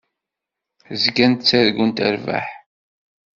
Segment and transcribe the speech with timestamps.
[1.01, 2.47] Zgant ttargunt rrbeḥ.